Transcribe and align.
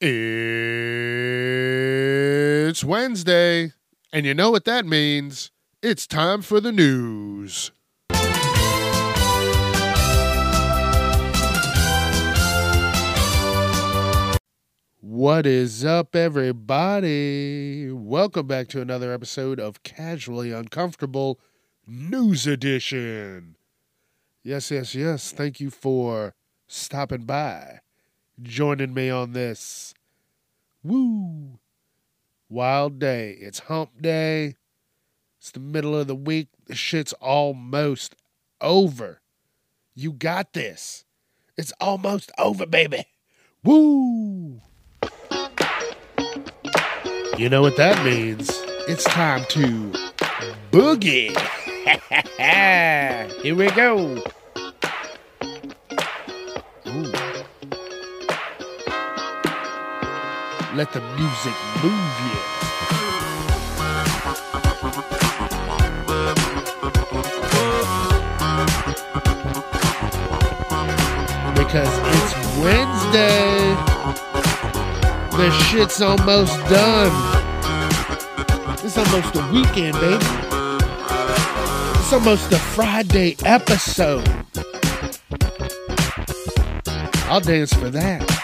It's 0.00 0.10
Wednesday, 2.82 3.72
and 4.12 4.26
you 4.26 4.34
know 4.34 4.50
what 4.50 4.64
that 4.64 4.84
means. 4.84 5.52
It's 5.82 6.08
time 6.08 6.42
for 6.42 6.60
the 6.60 6.72
news. 6.72 7.70
What 15.00 15.46
is 15.46 15.84
up, 15.84 16.16
everybody? 16.16 17.92
Welcome 17.92 18.48
back 18.48 18.66
to 18.68 18.80
another 18.80 19.12
episode 19.12 19.60
of 19.60 19.84
Casually 19.84 20.50
Uncomfortable 20.50 21.38
News 21.86 22.48
Edition. 22.48 23.54
Yes, 24.42 24.72
yes, 24.72 24.96
yes. 24.96 25.30
Thank 25.30 25.60
you 25.60 25.70
for 25.70 26.34
stopping 26.66 27.26
by, 27.26 27.78
joining 28.42 28.94
me 28.94 29.10
on 29.10 29.32
this. 29.32 29.94
Woo! 30.82 31.58
Wild 32.48 32.98
day. 32.98 33.32
It's 33.40 33.60
hump 33.60 34.00
day. 34.00 34.56
It's 35.38 35.50
the 35.50 35.60
middle 35.60 35.96
of 35.96 36.06
the 36.06 36.14
week. 36.14 36.48
The 36.66 36.74
shit's 36.74 37.12
almost 37.14 38.14
over. 38.60 39.20
You 39.94 40.12
got 40.12 40.52
this. 40.52 41.04
It's 41.56 41.72
almost 41.80 42.32
over, 42.38 42.66
baby. 42.66 43.04
Woo! 43.62 44.60
You 47.38 47.48
know 47.48 47.62
what 47.62 47.76
that 47.76 48.04
means? 48.04 48.50
It's 48.88 49.04
time 49.04 49.44
to 49.50 49.92
boogie. 50.70 51.34
Here 53.42 53.54
we 53.54 53.66
go. 53.70 54.22
Let 60.76 60.92
the 60.92 61.00
music 61.00 61.54
move 61.84 62.14
you. 62.24 62.38
Because 71.54 71.94
it's 72.10 72.34
Wednesday. 72.58 73.76
The 75.36 75.50
shit's 75.70 76.02
almost 76.02 76.58
done. 76.68 77.12
It's 78.84 78.98
almost 78.98 79.36
a 79.36 79.48
weekend, 79.52 79.94
baby. 80.00 80.24
It's 82.00 82.12
almost 82.12 82.50
a 82.50 82.58
Friday 82.58 83.36
episode. 83.44 84.28
I'll 87.30 87.40
dance 87.40 87.72
for 87.72 87.90
that. 87.90 88.43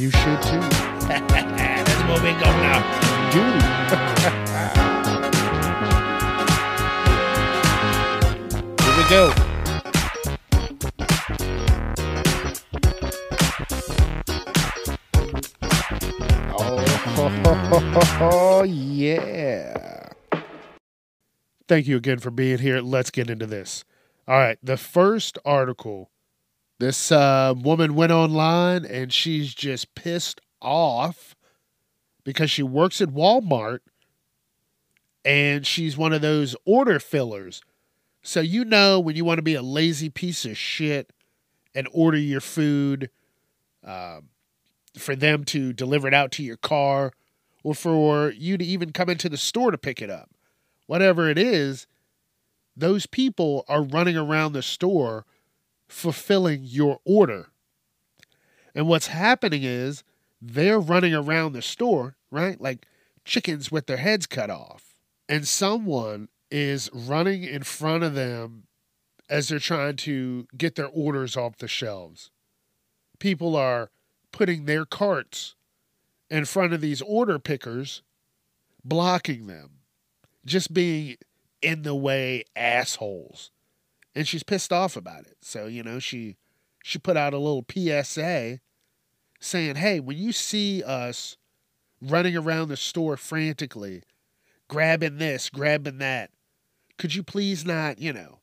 And 0.00 0.06
you 0.06 0.18
should 0.18 0.40
too. 0.40 0.60
That's 1.08 2.02
where 2.04 2.22
we 2.22 2.32
go 2.40 2.50
now. 2.62 2.80
do. 3.30 3.40
Here 8.82 8.96
we 8.96 9.04
go. 9.10 9.34
Oh, 18.22 18.62
yeah. 18.66 20.08
Thank 21.68 21.86
you 21.86 21.98
again 21.98 22.20
for 22.20 22.30
being 22.30 22.58
here. 22.58 22.80
Let's 22.80 23.10
get 23.10 23.28
into 23.28 23.46
this. 23.46 23.84
All 24.26 24.38
right. 24.38 24.56
The 24.62 24.78
first 24.78 25.38
article 25.44 26.10
this 26.80 27.12
uh, 27.12 27.52
woman 27.56 27.94
went 27.94 28.10
online 28.10 28.86
and 28.86 29.12
she's 29.12 29.54
just 29.54 29.94
pissed 29.94 30.40
off 30.62 31.36
because 32.24 32.50
she 32.50 32.62
works 32.62 33.02
at 33.02 33.10
Walmart 33.10 33.80
and 35.22 35.66
she's 35.66 35.98
one 35.98 36.14
of 36.14 36.22
those 36.22 36.56
order 36.64 36.98
fillers. 36.98 37.60
So, 38.22 38.40
you 38.40 38.64
know, 38.64 38.98
when 38.98 39.14
you 39.14 39.26
want 39.26 39.38
to 39.38 39.42
be 39.42 39.54
a 39.54 39.62
lazy 39.62 40.08
piece 40.08 40.46
of 40.46 40.56
shit 40.56 41.12
and 41.74 41.86
order 41.92 42.16
your 42.16 42.40
food 42.40 43.10
um, 43.84 44.30
for 44.96 45.14
them 45.14 45.44
to 45.44 45.74
deliver 45.74 46.08
it 46.08 46.14
out 46.14 46.32
to 46.32 46.42
your 46.42 46.56
car 46.56 47.12
or 47.62 47.74
for 47.74 48.30
you 48.30 48.56
to 48.56 48.64
even 48.64 48.90
come 48.92 49.10
into 49.10 49.28
the 49.28 49.36
store 49.36 49.70
to 49.70 49.78
pick 49.78 50.00
it 50.00 50.08
up. 50.08 50.30
Whatever 50.86 51.28
it 51.28 51.36
is, 51.36 51.86
those 52.74 53.04
people 53.04 53.66
are 53.68 53.82
running 53.82 54.16
around 54.16 54.54
the 54.54 54.62
store 54.62 55.26
fulfilling 55.90 56.60
your 56.62 57.00
order. 57.04 57.48
And 58.74 58.86
what's 58.86 59.08
happening 59.08 59.64
is 59.64 60.04
they're 60.40 60.80
running 60.80 61.14
around 61.14 61.52
the 61.52 61.62
store, 61.62 62.16
right? 62.30 62.60
Like 62.60 62.86
chickens 63.24 63.70
with 63.70 63.86
their 63.86 63.96
heads 63.96 64.26
cut 64.26 64.50
off. 64.50 64.94
And 65.28 65.46
someone 65.46 66.28
is 66.50 66.90
running 66.92 67.42
in 67.44 67.62
front 67.62 68.04
of 68.04 68.14
them 68.14 68.64
as 69.28 69.48
they're 69.48 69.58
trying 69.58 69.96
to 69.96 70.46
get 70.56 70.76
their 70.76 70.88
orders 70.88 71.36
off 71.36 71.58
the 71.58 71.68
shelves. 71.68 72.30
People 73.18 73.56
are 73.56 73.90
putting 74.32 74.64
their 74.64 74.84
carts 74.84 75.54
in 76.30 76.44
front 76.44 76.72
of 76.72 76.80
these 76.80 77.02
order 77.02 77.38
pickers, 77.38 78.02
blocking 78.84 79.46
them, 79.46 79.70
just 80.44 80.72
being 80.72 81.16
in 81.60 81.82
the 81.82 81.94
way 81.94 82.44
assholes. 82.56 83.50
And 84.20 84.28
she's 84.28 84.42
pissed 84.42 84.70
off 84.70 84.96
about 84.96 85.20
it. 85.20 85.38
So, 85.40 85.64
you 85.64 85.82
know, 85.82 85.98
she 85.98 86.36
she 86.84 86.98
put 86.98 87.16
out 87.16 87.32
a 87.32 87.38
little 87.38 87.64
PSA 87.66 88.60
saying, 89.40 89.76
"Hey, 89.76 89.98
when 89.98 90.18
you 90.18 90.32
see 90.32 90.82
us 90.82 91.38
running 92.02 92.36
around 92.36 92.68
the 92.68 92.76
store 92.76 93.16
frantically, 93.16 94.02
grabbing 94.68 95.16
this, 95.16 95.48
grabbing 95.48 95.96
that, 96.00 96.32
could 96.98 97.14
you 97.14 97.22
please 97.22 97.64
not, 97.64 97.98
you 97.98 98.12
know, 98.12 98.40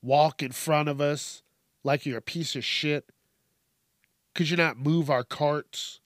walk 0.00 0.44
in 0.44 0.52
front 0.52 0.88
of 0.88 1.00
us 1.00 1.42
like 1.82 2.06
you're 2.06 2.18
a 2.18 2.22
piece 2.22 2.54
of 2.54 2.64
shit? 2.64 3.10
Could 4.32 4.48
you 4.48 4.56
not 4.56 4.78
move 4.78 5.10
our 5.10 5.24
carts?" 5.24 5.98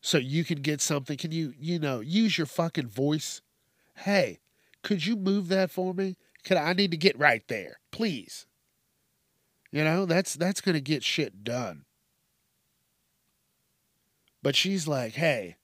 so 0.00 0.16
you 0.16 0.44
can 0.44 0.62
get 0.62 0.80
something. 0.80 1.18
Can 1.18 1.30
you, 1.30 1.52
you 1.60 1.78
know, 1.78 2.00
use 2.00 2.38
your 2.38 2.46
fucking 2.46 2.88
voice? 2.88 3.42
Hey, 3.96 4.40
could 4.82 5.04
you 5.04 5.14
move 5.14 5.48
that 5.48 5.70
for 5.70 5.92
me? 5.92 6.16
Could 6.44 6.56
I 6.56 6.72
need 6.72 6.90
to 6.90 6.96
get 6.96 7.18
right 7.18 7.46
there, 7.48 7.78
please? 7.90 8.46
You 9.70 9.84
know, 9.84 10.06
that's 10.06 10.34
that's 10.34 10.60
gonna 10.60 10.80
get 10.80 11.02
shit 11.02 11.44
done. 11.44 11.84
But 14.42 14.56
she's 14.56 14.88
like, 14.88 15.14
hey, 15.14 15.56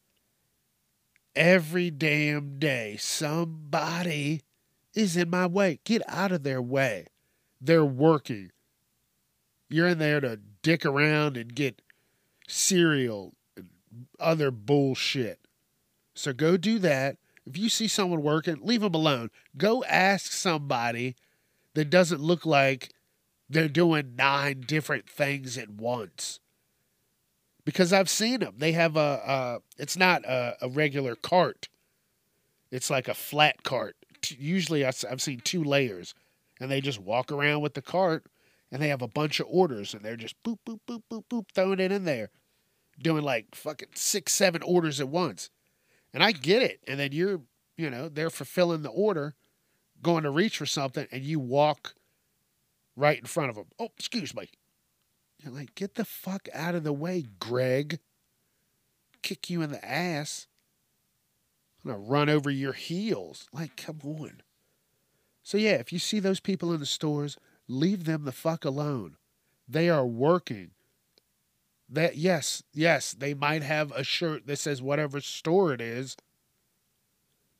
every 1.34 1.90
damn 1.90 2.58
day 2.58 2.96
somebody 2.98 4.42
is 4.94 5.16
in 5.16 5.30
my 5.30 5.46
way. 5.46 5.80
Get 5.84 6.02
out 6.08 6.32
of 6.32 6.42
their 6.42 6.62
way. 6.62 7.06
They're 7.60 7.84
working. 7.84 8.50
You're 9.68 9.88
in 9.88 9.98
there 9.98 10.20
to 10.20 10.38
dick 10.62 10.86
around 10.86 11.36
and 11.36 11.54
get 11.54 11.82
cereal 12.46 13.34
and 13.56 13.68
other 14.18 14.50
bullshit. 14.50 15.40
So 16.14 16.32
go 16.32 16.56
do 16.56 16.78
that. 16.80 17.16
If 17.48 17.56
you 17.56 17.68
see 17.68 17.88
someone 17.88 18.22
working, 18.22 18.58
leave 18.62 18.82
them 18.82 18.94
alone. 18.94 19.30
Go 19.56 19.82
ask 19.84 20.32
somebody 20.32 21.16
that 21.74 21.90
doesn't 21.90 22.20
look 22.20 22.44
like 22.44 22.92
they're 23.48 23.68
doing 23.68 24.14
nine 24.16 24.60
different 24.66 25.08
things 25.08 25.56
at 25.56 25.70
once. 25.70 26.40
Because 27.64 27.92
I've 27.92 28.10
seen 28.10 28.40
them. 28.40 28.56
They 28.58 28.72
have 28.72 28.96
a, 28.96 29.22
a 29.26 29.58
it's 29.78 29.96
not 29.96 30.24
a, 30.24 30.56
a 30.62 30.68
regular 30.68 31.14
cart. 31.14 31.68
It's 32.70 32.90
like 32.90 33.08
a 33.08 33.14
flat 33.14 33.62
cart. 33.62 33.96
Usually 34.26 34.84
I've 34.84 35.22
seen 35.22 35.40
two 35.40 35.64
layers 35.64 36.14
and 36.60 36.70
they 36.70 36.80
just 36.80 37.00
walk 37.00 37.32
around 37.32 37.62
with 37.62 37.74
the 37.74 37.82
cart 37.82 38.26
and 38.70 38.82
they 38.82 38.88
have 38.88 39.02
a 39.02 39.08
bunch 39.08 39.40
of 39.40 39.46
orders 39.48 39.94
and 39.94 40.02
they're 40.02 40.16
just 40.16 40.42
boop, 40.42 40.58
boop, 40.66 40.80
boop, 40.86 41.02
boop, 41.10 41.24
boop, 41.30 41.46
throwing 41.54 41.80
it 41.80 41.92
in 41.92 42.04
there 42.04 42.30
doing 43.00 43.22
like 43.22 43.54
fucking 43.54 43.88
six, 43.94 44.32
seven 44.32 44.62
orders 44.62 45.00
at 45.00 45.08
once. 45.08 45.50
And 46.18 46.24
I 46.24 46.32
get 46.32 46.62
it. 46.62 46.80
And 46.88 46.98
then 46.98 47.12
you're, 47.12 47.42
you 47.76 47.88
know, 47.90 48.08
they're 48.08 48.28
fulfilling 48.28 48.82
the 48.82 48.88
order, 48.88 49.36
going 50.02 50.24
to 50.24 50.30
reach 50.30 50.58
for 50.58 50.66
something, 50.66 51.06
and 51.12 51.22
you 51.22 51.38
walk 51.38 51.94
right 52.96 53.16
in 53.16 53.26
front 53.26 53.50
of 53.50 53.54
them. 53.54 53.66
Oh, 53.78 53.90
excuse 53.96 54.34
me. 54.34 54.50
You're 55.38 55.52
like, 55.52 55.76
get 55.76 55.94
the 55.94 56.04
fuck 56.04 56.48
out 56.52 56.74
of 56.74 56.82
the 56.82 56.92
way, 56.92 57.26
Greg. 57.38 58.00
kick 59.22 59.48
you 59.48 59.62
in 59.62 59.70
the 59.70 59.88
ass. 59.88 60.48
I'm 61.84 61.92
gonna 61.92 62.02
run 62.02 62.28
over 62.28 62.50
your 62.50 62.72
heels. 62.72 63.46
Like, 63.52 63.76
come 63.76 64.00
on. 64.02 64.42
So 65.44 65.56
yeah, 65.56 65.74
if 65.74 65.92
you 65.92 66.00
see 66.00 66.18
those 66.18 66.40
people 66.40 66.72
in 66.72 66.80
the 66.80 66.86
stores, 66.86 67.36
leave 67.68 68.06
them 68.06 68.24
the 68.24 68.32
fuck 68.32 68.64
alone. 68.64 69.14
They 69.68 69.88
are 69.88 70.04
working. 70.04 70.72
That 71.88 72.16
yes, 72.16 72.62
yes, 72.74 73.12
they 73.12 73.32
might 73.34 73.62
have 73.62 73.92
a 73.92 74.04
shirt 74.04 74.46
that 74.46 74.58
says 74.58 74.82
whatever 74.82 75.20
store 75.20 75.72
it 75.72 75.80
is. 75.80 76.16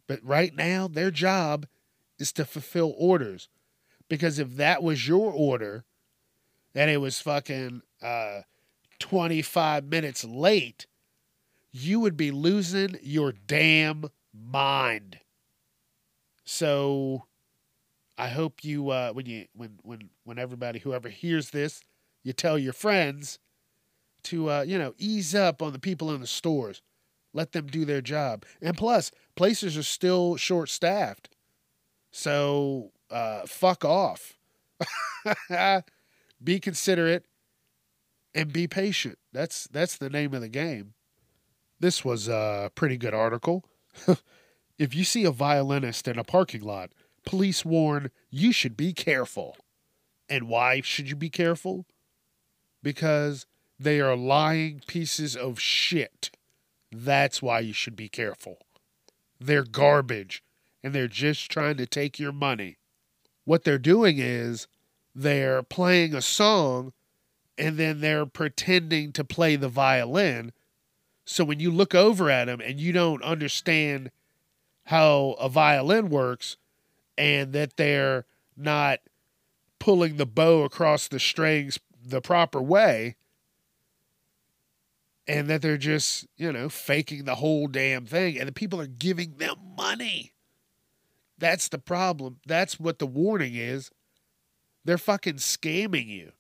But 0.06 0.20
right 0.22 0.54
now, 0.54 0.88
their 0.88 1.10
job 1.10 1.66
is 2.18 2.32
to 2.32 2.44
fulfill 2.44 2.94
orders. 2.98 3.48
Because 4.08 4.38
if 4.38 4.56
that 4.56 4.82
was 4.82 5.06
your 5.06 5.32
order 5.32 5.84
and 6.74 6.90
it 6.90 6.98
was 6.98 7.20
fucking 7.20 7.82
uh, 8.02 8.40
25 8.98 9.84
minutes 9.84 10.24
late, 10.24 10.86
you 11.72 12.00
would 12.00 12.16
be 12.16 12.30
losing 12.30 12.98
your 13.02 13.32
damn 13.32 14.06
mind. 14.32 15.20
So 16.44 17.24
I 18.16 18.28
hope 18.28 18.64
you 18.64 18.90
uh, 18.90 19.12
when 19.12 19.26
you 19.26 19.46
when 19.54 19.78
when 19.82 20.10
when 20.24 20.38
everybody 20.38 20.78
whoever 20.78 21.08
hears 21.08 21.50
this, 21.50 21.82
you 22.22 22.32
tell 22.32 22.58
your 22.58 22.72
friends 22.72 23.38
to 24.24 24.50
uh, 24.50 24.62
you 24.62 24.78
know 24.78 24.94
ease 24.98 25.34
up 25.34 25.62
on 25.62 25.72
the 25.72 25.78
people 25.78 26.12
in 26.12 26.20
the 26.20 26.26
stores. 26.26 26.82
Let 27.34 27.52
them 27.52 27.66
do 27.66 27.84
their 27.84 28.00
job. 28.00 28.44
And 28.60 28.76
plus, 28.76 29.10
places 29.36 29.76
are 29.76 29.82
still 29.82 30.36
short 30.36 30.70
staffed. 30.70 31.28
So 32.10 32.92
uh, 33.10 33.42
fuck 33.46 33.84
off. 33.84 34.34
be 36.42 36.58
considerate 36.58 37.26
and 38.34 38.52
be 38.52 38.66
patient. 38.66 39.18
That's 39.32 39.68
that's 39.70 39.96
the 39.96 40.10
name 40.10 40.34
of 40.34 40.40
the 40.40 40.48
game. 40.48 40.94
This 41.80 42.04
was 42.04 42.28
a 42.28 42.70
pretty 42.74 42.96
good 42.96 43.14
article. 43.14 43.64
if 44.78 44.94
you 44.94 45.04
see 45.04 45.24
a 45.24 45.30
violinist 45.30 46.08
in 46.08 46.18
a 46.18 46.24
parking 46.24 46.62
lot, 46.62 46.90
police 47.24 47.64
warn 47.64 48.10
you 48.30 48.52
should 48.52 48.76
be 48.76 48.92
careful. 48.92 49.56
And 50.28 50.48
why 50.48 50.80
should 50.82 51.08
you 51.08 51.16
be 51.16 51.30
careful? 51.30 51.86
Because 52.82 53.46
they 53.78 54.00
are 54.00 54.16
lying 54.16 54.82
pieces 54.86 55.36
of 55.36 55.60
shit. 55.60 56.30
That's 56.90 57.40
why 57.40 57.60
you 57.60 57.72
should 57.72 57.96
be 57.96 58.08
careful. 58.08 58.58
They're 59.40 59.64
garbage 59.64 60.42
and 60.82 60.94
they're 60.94 61.08
just 61.08 61.50
trying 61.50 61.76
to 61.76 61.86
take 61.86 62.18
your 62.18 62.32
money. 62.32 62.76
What 63.44 63.64
they're 63.64 63.78
doing 63.78 64.18
is 64.18 64.66
they're 65.14 65.62
playing 65.62 66.14
a 66.14 66.22
song 66.22 66.92
and 67.56 67.76
then 67.76 68.00
they're 68.00 68.26
pretending 68.26 69.12
to 69.12 69.24
play 69.24 69.56
the 69.56 69.68
violin. 69.68 70.52
So 71.24 71.44
when 71.44 71.60
you 71.60 71.70
look 71.70 71.94
over 71.94 72.30
at 72.30 72.46
them 72.46 72.60
and 72.60 72.80
you 72.80 72.92
don't 72.92 73.22
understand 73.22 74.10
how 74.86 75.36
a 75.38 75.48
violin 75.48 76.08
works 76.08 76.56
and 77.16 77.52
that 77.52 77.76
they're 77.76 78.24
not 78.56 79.00
pulling 79.78 80.16
the 80.16 80.26
bow 80.26 80.62
across 80.62 81.06
the 81.06 81.20
strings 81.20 81.78
the 82.04 82.20
proper 82.20 82.60
way 82.62 83.16
and 85.28 85.48
that 85.48 85.60
they're 85.60 85.76
just, 85.76 86.26
you 86.36 86.50
know, 86.50 86.68
faking 86.70 87.24
the 87.24 87.36
whole 87.36 87.68
damn 87.68 88.06
thing 88.06 88.38
and 88.38 88.48
the 88.48 88.52
people 88.52 88.80
are 88.80 88.86
giving 88.86 89.36
them 89.36 89.56
money. 89.76 90.32
That's 91.36 91.68
the 91.68 91.78
problem. 91.78 92.38
That's 92.46 92.80
what 92.80 92.98
the 92.98 93.06
warning 93.06 93.54
is. 93.54 93.90
They're 94.84 94.98
fucking 94.98 95.34
scamming 95.34 96.08
you. 96.08 96.32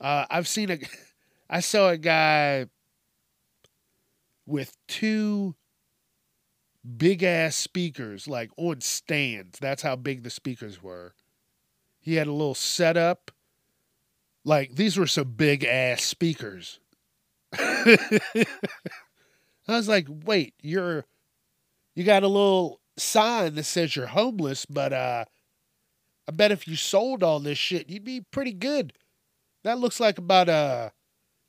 Uh, 0.00 0.24
I've 0.30 0.48
seen 0.48 0.70
a, 0.70 0.78
I 1.50 1.60
saw 1.60 1.90
a 1.90 1.98
guy 1.98 2.66
with 4.46 4.76
two 4.88 5.54
big 6.96 7.22
ass 7.22 7.54
speakers, 7.54 8.26
like 8.26 8.50
on 8.56 8.80
stands. 8.80 9.58
That's 9.58 9.82
how 9.82 9.94
big 9.94 10.22
the 10.22 10.30
speakers 10.30 10.82
were. 10.82 11.14
He 12.00 12.14
had 12.14 12.26
a 12.26 12.32
little 12.32 12.54
setup. 12.54 13.30
Like 14.42 14.74
these 14.74 14.96
were 14.96 15.06
some 15.06 15.32
big 15.32 15.64
ass 15.64 16.02
speakers. 16.02 16.79
I 17.58 18.46
was 19.66 19.88
like, 19.88 20.06
wait, 20.24 20.54
you're 20.62 21.04
you 21.94 22.04
got 22.04 22.22
a 22.22 22.28
little 22.28 22.80
sign 22.96 23.54
that 23.54 23.64
says 23.64 23.96
you're 23.96 24.06
homeless, 24.06 24.66
but 24.66 24.92
uh 24.92 25.24
I 26.28 26.32
bet 26.32 26.52
if 26.52 26.68
you 26.68 26.76
sold 26.76 27.24
all 27.24 27.40
this 27.40 27.58
shit, 27.58 27.90
you'd 27.90 28.04
be 28.04 28.20
pretty 28.30 28.52
good. 28.52 28.92
That 29.64 29.78
looks 29.78 29.98
like 29.98 30.16
about 30.16 30.48
a 30.48 30.92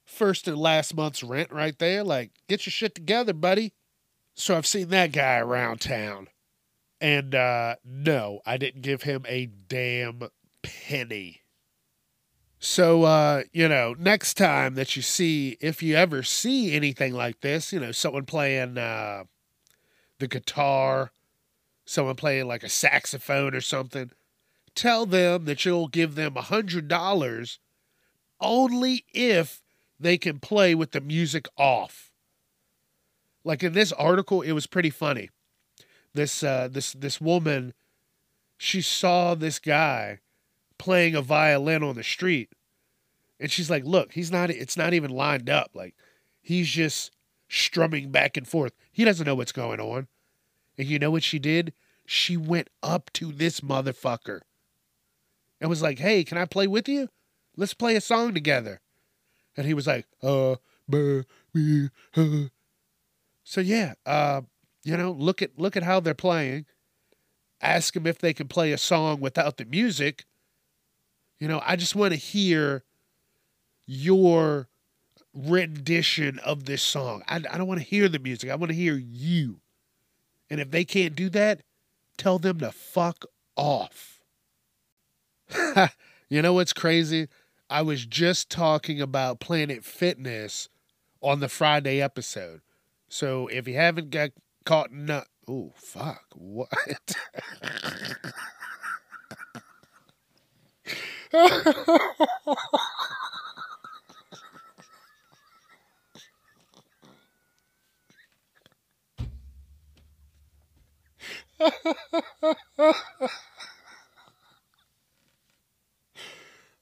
first 0.05 0.47
and 0.47 0.57
last 0.57 0.95
month's 0.95 1.23
rent 1.23 1.51
right 1.51 1.77
there. 1.77 2.03
Like, 2.03 2.31
get 2.49 2.65
your 2.65 2.71
shit 2.71 2.95
together, 2.95 3.33
buddy. 3.33 3.73
So 4.35 4.57
I've 4.57 4.65
seen 4.65 4.89
that 4.89 5.11
guy 5.11 5.37
around 5.37 5.81
town. 5.81 6.29
And 6.99 7.35
uh, 7.35 7.75
no, 7.85 8.41
I 8.45 8.57
didn't 8.57 8.81
give 8.81 9.03
him 9.03 9.23
a 9.27 9.45
damn 9.45 10.21
penny. 10.63 11.40
So, 12.63 13.03
uh, 13.03 13.41
you 13.51 13.67
know, 13.67 13.95
next 13.97 14.35
time 14.35 14.75
that 14.75 14.95
you 14.95 15.01
see, 15.01 15.57
if 15.61 15.81
you 15.81 15.95
ever 15.95 16.21
see 16.21 16.75
anything 16.75 17.11
like 17.11 17.41
this, 17.41 17.73
you 17.73 17.79
know, 17.79 17.91
someone 17.91 18.27
playing 18.27 18.77
uh, 18.77 19.23
the 20.19 20.27
guitar, 20.27 21.11
someone 21.85 22.15
playing 22.15 22.47
like 22.47 22.61
a 22.61 22.69
saxophone 22.69 23.55
or 23.55 23.61
something, 23.61 24.11
tell 24.75 25.07
them 25.07 25.45
that 25.45 25.65
you'll 25.65 25.87
give 25.87 26.13
them 26.13 26.37
a 26.37 26.43
$100 26.43 27.57
only 28.39 29.05
if 29.11 29.63
they 29.99 30.19
can 30.19 30.39
play 30.39 30.75
with 30.75 30.91
the 30.91 31.01
music 31.01 31.47
off. 31.57 32.11
Like 33.43 33.63
in 33.63 33.73
this 33.73 33.91
article, 33.93 34.43
it 34.43 34.51
was 34.51 34.67
pretty 34.67 34.91
funny. 34.91 35.31
This 36.13 36.43
uh, 36.43 36.67
this 36.71 36.93
this 36.93 37.19
woman, 37.19 37.73
she 38.59 38.81
saw 38.83 39.33
this 39.33 39.57
guy 39.57 40.19
playing 40.81 41.13
a 41.13 41.21
violin 41.21 41.83
on 41.83 41.95
the 41.95 42.03
street, 42.03 42.49
and 43.39 43.51
she's 43.51 43.69
like, 43.69 43.85
"Look, 43.85 44.13
he's 44.13 44.31
not. 44.31 44.49
It's 44.49 44.75
not 44.75 44.93
even 44.93 45.11
lined 45.11 45.49
up. 45.49 45.71
Like 45.75 45.95
he's 46.41 46.69
just 46.69 47.11
strumming 47.47 48.09
back 48.09 48.35
and 48.35 48.47
forth. 48.47 48.73
He 48.91 49.05
doesn't 49.05 49.25
know 49.25 49.35
what's 49.35 49.51
going 49.51 49.79
on." 49.79 50.07
And 50.77 50.87
you 50.87 50.97
know 50.97 51.11
what 51.11 51.23
she 51.23 51.37
did? 51.37 51.73
She 52.05 52.35
went 52.35 52.69
up 52.81 53.11
to 53.13 53.31
this 53.31 53.59
motherfucker 53.59 54.41
and 55.59 55.69
was 55.69 55.83
like, 55.83 55.99
"Hey, 55.99 56.23
can 56.23 56.39
I 56.39 56.45
play 56.45 56.65
with 56.65 56.89
you?" 56.89 57.09
Let's 57.55 57.73
play 57.73 57.95
a 57.95 58.01
song 58.01 58.33
together. 58.33 58.81
And 59.57 59.67
he 59.67 59.73
was 59.73 59.85
like, 59.85 60.07
uh, 60.23 60.55
buh, 60.87 61.23
me, 61.53 61.89
uh. 62.15 62.47
So 63.43 63.59
yeah, 63.59 63.93
uh, 64.05 64.41
you 64.83 64.95
know, 64.95 65.11
look 65.11 65.41
at 65.41 65.59
look 65.59 65.75
at 65.75 65.83
how 65.83 65.99
they're 65.99 66.13
playing. 66.13 66.65
Ask 67.61 67.93
them 67.93 68.07
if 68.07 68.17
they 68.19 68.33
can 68.33 68.47
play 68.47 68.71
a 68.71 68.77
song 68.77 69.19
without 69.19 69.57
the 69.57 69.65
music. 69.65 70.25
You 71.41 71.47
know, 71.47 71.59
I 71.65 71.75
just 71.75 71.95
want 71.95 72.13
to 72.13 72.19
hear 72.19 72.83
your 73.87 74.69
rendition 75.33 76.37
of 76.37 76.65
this 76.65 76.83
song. 76.83 77.23
I, 77.27 77.37
I 77.37 77.57
don't 77.57 77.65
want 77.65 77.79
to 77.79 77.85
hear 77.85 78.07
the 78.07 78.19
music. 78.19 78.51
I 78.51 78.55
want 78.55 78.69
to 78.69 78.75
hear 78.77 78.93
you. 78.93 79.59
And 80.51 80.61
if 80.61 80.69
they 80.69 80.85
can't 80.85 81.15
do 81.15 81.29
that, 81.29 81.63
tell 82.15 82.37
them 82.37 82.59
to 82.59 82.71
fuck 82.71 83.25
off. 83.55 84.21
you 86.29 86.43
know 86.43 86.53
what's 86.53 86.73
crazy? 86.73 87.27
I 87.71 87.81
was 87.81 88.05
just 88.05 88.51
talking 88.51 89.01
about 89.01 89.39
Planet 89.39 89.83
Fitness 89.83 90.69
on 91.23 91.39
the 91.39 91.49
Friday 91.49 92.03
episode. 92.03 92.61
So 93.09 93.47
if 93.47 93.67
you 93.67 93.73
haven't 93.73 94.11
got 94.11 94.29
caught 94.63 94.91
in 94.91 95.09
up, 95.09 95.25
oh 95.47 95.73
fuck, 95.75 96.25
what? 96.35 96.69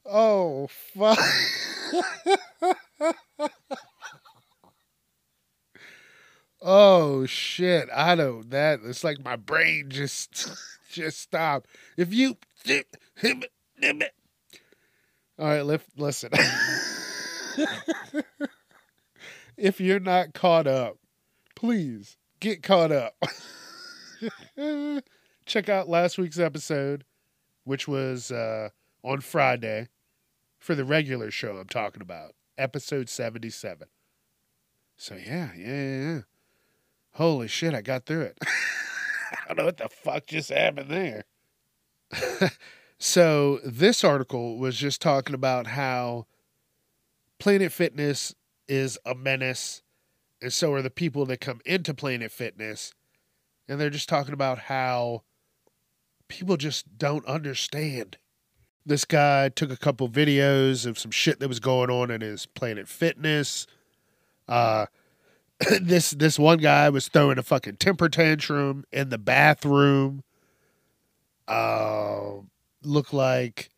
Oh 0.06 0.68
fuck. 0.68 1.20
oh 6.62 7.26
shit. 7.26 7.90
I 7.94 8.16
don't 8.16 8.50
that 8.50 8.80
it's 8.84 9.04
like 9.04 9.24
my 9.24 9.36
brain 9.36 9.86
just 9.90 10.50
just 10.92 11.20
stopped. 11.20 11.68
If 11.98 12.14
you 12.14 12.38
all 15.40 15.48
right, 15.48 15.62
listen. 15.98 16.32
if 19.58 19.80
you're 19.80 20.02
not 20.02 20.34
caught 20.34 20.68
up, 20.68 20.98
please 21.56 22.18
get 22.42 22.62
caught 22.62 22.92
up. 22.92 23.16
Check 25.46 25.70
out 25.70 25.88
last 25.88 26.18
week's 26.18 26.40
episode, 26.40 27.06
which 27.64 27.88
was 27.88 28.32
uh, 28.32 28.70
on 29.02 29.22
Friday 29.22 29.88
for 30.60 30.76
the 30.76 30.84
regular 30.84 31.32
show 31.32 31.56
I'm 31.56 31.68
talking 31.68 32.02
about, 32.02 32.36
episode 32.58 33.08
77. 33.08 33.88
So 34.98 35.16
yeah, 35.16 35.52
yeah, 35.58 36.02
yeah. 36.02 36.20
Holy 37.14 37.48
shit, 37.48 37.74
I 37.74 37.82
got 37.82 38.06
through 38.06 38.24
it. 38.24 38.38
I 39.50 39.54
don't 39.54 39.58
know 39.58 39.66
what 39.66 39.78
the 39.78 39.88
fuck 39.88 40.28
just 40.28 40.50
happened 40.50 40.90
there. 40.90 41.24
So 43.00 43.60
this 43.64 44.04
article 44.04 44.58
was 44.58 44.78
just 44.78 45.02
talking 45.02 45.34
about 45.34 45.68
how 45.68 46.26
Planet 47.40 47.72
Fitness 47.72 48.36
is 48.68 49.00
a 49.06 49.16
menace, 49.16 49.82
and 50.42 50.52
so 50.52 50.74
are 50.74 50.82
the 50.82 50.90
people 50.90 51.26
that 51.28 51.40
come 51.40 51.62
into 51.66 51.94
Planet 51.94 52.32
Fitness. 52.32 52.94
And 53.68 53.80
they're 53.80 53.90
just 53.90 54.10
talking 54.10 54.34
about 54.34 54.60
how 54.60 55.24
people 56.28 56.58
just 56.58 56.98
don't 56.98 57.26
understand. 57.26 58.18
This 58.86 59.06
guy 59.06 59.50
took 59.50 59.72
a 59.72 59.78
couple 59.78 60.10
videos 60.10 60.86
of 60.86 61.00
some 61.00 61.12
shit 61.12 61.40
that 61.40 61.48
was 61.48 61.60
going 61.60 61.90
on 61.90 62.12
in 62.12 62.22
his 62.22 62.46
Planet 62.46 62.88
Fitness. 62.88 63.66
Uh, 64.48 64.88
this 65.82 66.12
this 66.12 66.38
one 66.38 66.58
guy 66.58 66.90
was 66.90 67.08
throwing 67.08 67.38
a 67.38 67.44
fucking 67.44 67.78
temper 67.78 68.10
tantrum 68.10 68.86
in 68.92 69.10
the 69.10 69.18
bathroom. 69.18 70.24
Uh, 71.48 72.42
looked 72.84 73.14
like 73.14 73.70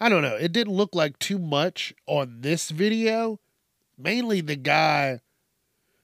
I 0.00 0.08
don't 0.08 0.22
know. 0.22 0.34
It 0.34 0.50
didn't 0.50 0.74
look 0.74 0.96
like 0.96 1.16
too 1.20 1.38
much 1.38 1.94
on 2.06 2.40
this 2.40 2.70
video. 2.70 3.38
Mainly 3.96 4.40
the 4.40 4.56
guy 4.56 5.20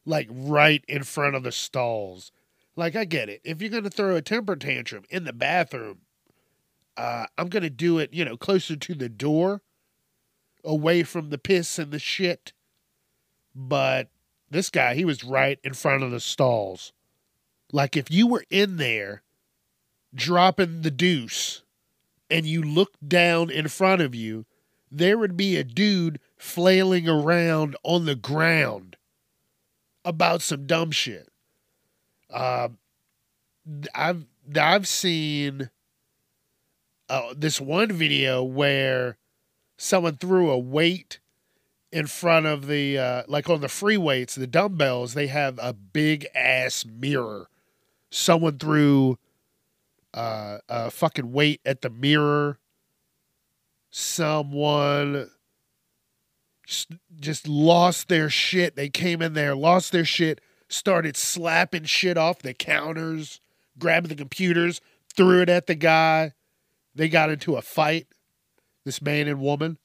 like 0.07 0.29
right 0.31 0.85
in 0.87 1.03
front 1.03 1.35
of 1.35 1.43
the 1.43 1.51
stalls. 1.51 2.31
Like 2.77 2.95
I 2.95 3.05
get 3.05 3.29
it. 3.29 3.41
If 3.43 3.61
you're 3.61 3.71
gonna 3.71 3.91
throw 3.91 4.15
a 4.15 4.23
temper 4.23 4.55
tantrum 4.55 5.05
in 5.11 5.25
the 5.25 5.33
bathroom, 5.33 6.03
uh, 6.97 7.27
I'm 7.37 7.49
gonna 7.49 7.71
do 7.71 7.99
it, 7.99 8.15
you 8.15 8.25
know, 8.25 8.37
closer 8.37 8.77
to 8.77 8.95
the 8.95 9.09
door, 9.09 9.63
away 10.65 11.03
from 11.03 11.31
the 11.31 11.39
piss 11.39 11.77
and 11.79 11.91
the 11.91 11.99
shit. 11.99 12.53
But 13.53 14.11
this 14.49 14.71
guy, 14.71 14.95
he 14.95 15.05
was 15.05 15.25
right 15.25 15.59
in 15.65 15.75
front 15.75 16.05
of 16.05 16.13
the 16.13 16.21
stalls. 16.21 16.93
Like 17.73 17.97
if 17.97 18.13
you 18.13 18.29
were 18.29 18.45
in 18.49 18.77
there 18.77 19.23
dropping 20.15 20.83
the 20.83 20.91
deuce 20.93 21.63
and 22.30 22.47
you 22.47 22.62
looked 22.62 23.08
down 23.08 23.50
in 23.50 23.68
front 23.68 24.02
of 24.02 24.14
you, 24.14 24.44
there 24.90 25.18
would 25.18 25.37
be 25.37 25.56
a 25.56 25.64
dude 25.64 26.20
flailing 26.37 27.08
around 27.08 27.76
on 27.82 28.04
the 28.04 28.14
ground 28.14 28.97
about 30.04 30.42
some 30.42 30.66
dumb 30.66 30.90
shit. 30.90 31.28
Uh, 32.30 32.68
I've 33.94 34.25
I've 34.56 34.88
seen 34.88 35.70
uh, 37.08 37.35
this 37.37 37.61
one 37.61 37.92
video 37.92 38.42
where 38.42 39.16
someone 39.76 40.16
threw 40.16 40.50
a 40.50 40.58
weight 40.58 41.20
in 41.90 42.06
front 42.06 42.47
of 42.47 42.66
the 42.66 42.99
uh, 42.99 43.23
like 43.28 43.49
on 43.49 43.61
the 43.61 43.68
free 43.68 43.97
weights, 43.97 44.35
the 44.35 44.47
dumbbells, 44.47 45.14
they 45.14 45.26
have 45.28 45.58
a 45.61 45.73
big 45.73 46.26
ass 46.35 46.85
mirror. 46.85 47.49
Someone 48.11 48.58
threw 48.58 49.18
uh, 50.15 50.59
a 50.69 50.91
fucking 50.91 51.33
weight 51.33 51.61
at 51.65 51.83
the 51.83 51.91
mirror. 51.91 52.59
Someone 53.91 55.31
just, 56.67 56.93
just 57.19 57.49
lost 57.49 58.09
their 58.09 58.29
shit. 58.29 58.77
They 58.77 58.88
came 58.88 59.23
in 59.23 59.33
there, 59.35 59.55
lost 59.55 59.93
their 59.93 60.05
shit, 60.05 60.41
started 60.69 61.17
slapping 61.17 61.85
shit 61.85 62.19
off 62.19 62.41
the 62.41 62.55
counters, 62.55 63.41
grabbing 63.79 64.09
the 64.09 64.15
computers, 64.15 64.81
threw 65.15 65.43
it 65.43 65.49
at 65.49 65.67
the 65.67 65.75
guy. 65.75 66.33
They 66.95 67.09
got 67.09 67.31
into 67.31 67.57
a 67.57 67.62
fight, 67.62 68.09
this 68.85 69.00
man 69.00 69.29
and 69.29 69.41
woman. 69.41 69.79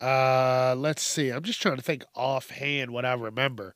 Uh, 0.00 0.74
let's 0.76 1.02
see. 1.02 1.30
I'm 1.30 1.42
just 1.42 1.60
trying 1.60 1.76
to 1.76 1.82
think 1.82 2.04
offhand 2.14 2.90
what 2.90 3.04
I 3.04 3.12
remember. 3.12 3.74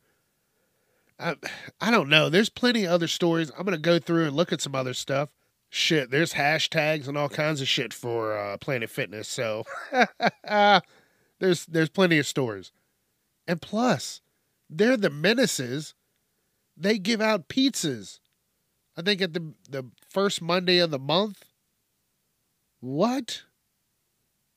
I, 1.18 1.36
I 1.80 1.90
don't 1.90 2.08
know. 2.08 2.28
There's 2.28 2.48
plenty 2.48 2.84
of 2.84 2.92
other 2.92 3.06
stories. 3.06 3.50
I'm 3.56 3.64
gonna 3.64 3.78
go 3.78 3.98
through 3.98 4.26
and 4.26 4.36
look 4.36 4.52
at 4.52 4.60
some 4.60 4.74
other 4.74 4.94
stuff. 4.94 5.30
Shit, 5.70 6.10
there's 6.10 6.34
hashtags 6.34 7.08
and 7.08 7.16
all 7.16 7.28
kinds 7.28 7.60
of 7.60 7.68
shit 7.68 7.92
for 7.92 8.36
uh, 8.36 8.56
Planet 8.58 8.90
Fitness. 8.90 9.28
So 9.28 9.64
there's 11.40 11.66
there's 11.66 11.88
plenty 11.88 12.18
of 12.18 12.26
stories. 12.26 12.72
And 13.46 13.60
plus, 13.60 14.20
they're 14.68 14.96
the 14.96 15.10
menaces. 15.10 15.94
They 16.76 16.98
give 16.98 17.20
out 17.20 17.48
pizzas. 17.48 18.18
I 18.96 19.02
think 19.02 19.22
at 19.22 19.34
the 19.34 19.54
the 19.68 19.84
first 20.08 20.42
Monday 20.42 20.78
of 20.78 20.90
the 20.90 20.98
month. 20.98 21.44
What? 22.80 23.44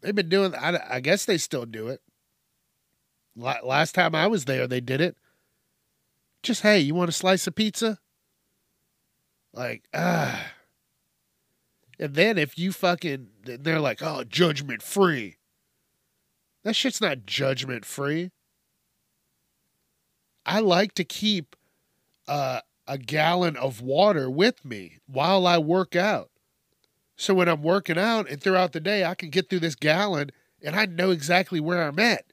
They've 0.02 0.14
been 0.14 0.30
doing. 0.30 0.54
I, 0.56 0.96
I 0.96 1.00
guess 1.00 1.26
they 1.26 1.38
still 1.38 1.66
do 1.66 1.88
it. 1.88 2.02
Last 3.36 3.94
time 3.94 4.16
I 4.16 4.28
was 4.28 4.46
there, 4.46 4.68
they 4.68 4.82
did 4.82 5.00
it. 5.00 5.16
Just 6.44 6.62
hey, 6.62 6.80
you 6.80 6.96
want 6.96 7.10
a 7.10 7.14
slice 7.14 7.48
of 7.48 7.56
pizza? 7.56 8.00
Like 9.54 9.84
ah. 9.94 10.54
And 12.00 12.14
then 12.14 12.38
if 12.38 12.60
you 12.60 12.72
fucking, 12.72 13.28
they're 13.44 13.80
like, 13.80 14.02
oh, 14.04 14.24
judgment 14.24 14.84
free. 14.84 15.38
That 16.64 16.76
shit's 16.76 17.02
not 17.02 17.26
judgment 17.26 17.86
free. 17.86 18.32
I 20.46 20.60
like 20.60 20.94
to 20.94 21.04
keep 21.04 21.56
uh, 22.28 22.62
a 22.88 22.98
gallon 22.98 23.58
of 23.58 23.82
water 23.82 24.30
with 24.30 24.64
me 24.64 25.00
while 25.08 25.48
I 25.48 25.58
work 25.58 25.96
out. 25.96 26.30
So 27.16 27.34
when 27.34 27.50
I'm 27.50 27.64
working 27.64 27.98
out 27.98 28.30
and 28.30 28.42
throughout 28.42 28.74
the 28.74 28.80
day, 28.80 29.04
I 29.04 29.16
can 29.16 29.30
get 29.30 29.50
through 29.50 29.60
this 29.60 29.76
gallon 29.76 30.32
and 30.62 30.76
I 30.76 30.86
know 30.86 31.10
exactly 31.12 31.60
where 31.60 31.82
I'm 31.82 32.00
at. 32.00 32.26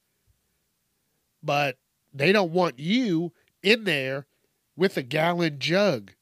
But 1.42 1.78
they 2.12 2.32
don't 2.32 2.52
want 2.52 2.78
you 2.78 3.32
in 3.64 3.85
there 3.85 4.26
with 4.76 4.97
a 4.97 5.02
gallon 5.02 5.59
jug 5.59 6.12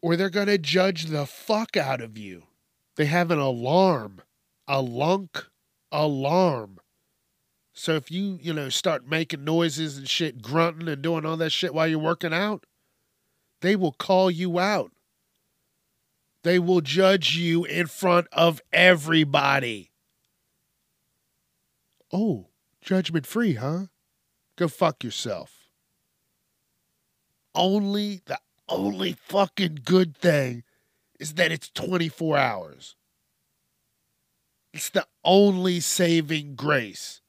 or 0.00 0.16
they're 0.16 0.30
going 0.30 0.46
to 0.46 0.58
judge 0.58 1.06
the 1.06 1.26
fuck 1.26 1.76
out 1.76 2.00
of 2.00 2.16
you. 2.16 2.44
They 2.96 3.06
have 3.06 3.30
an 3.30 3.38
alarm, 3.38 4.22
a 4.66 4.80
lunk 4.80 5.46
alarm. 5.90 6.78
So 7.72 7.94
if 7.94 8.10
you, 8.10 8.38
you 8.42 8.52
know, 8.52 8.68
start 8.68 9.08
making 9.08 9.44
noises 9.44 9.98
and 9.98 10.08
shit, 10.08 10.42
grunting 10.42 10.88
and 10.88 11.02
doing 11.02 11.24
all 11.24 11.36
that 11.36 11.50
shit 11.50 11.74
while 11.74 11.86
you're 11.86 11.98
working 11.98 12.32
out, 12.32 12.66
they 13.60 13.76
will 13.76 13.92
call 13.92 14.30
you 14.30 14.58
out. 14.58 14.92
They 16.44 16.58
will 16.58 16.80
judge 16.80 17.36
you 17.36 17.64
in 17.64 17.86
front 17.86 18.28
of 18.32 18.60
everybody. 18.72 19.90
Oh, 22.12 22.46
judgment 22.80 23.26
free, 23.26 23.54
huh? 23.54 23.86
Go 24.56 24.68
fuck 24.68 25.04
yourself. 25.04 25.57
Only 27.54 28.20
the 28.26 28.38
only 28.68 29.12
fucking 29.12 29.80
good 29.84 30.16
thing 30.16 30.62
is 31.18 31.34
that 31.34 31.52
it's 31.52 31.70
24 31.70 32.36
hours. 32.36 32.96
It's 34.72 34.90
the 34.90 35.06
only 35.24 35.80
saving 35.80 36.54
grace. 36.54 37.20